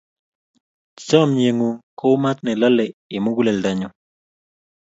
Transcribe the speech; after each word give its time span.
Chomye 1.07 1.49
ng'ung' 1.55 1.81
kou 1.99 2.15
maat 2.21 2.37
ne 2.43 2.51
lalei 2.61 2.91
eng' 3.13 3.23
muguleldanyu. 3.25 3.89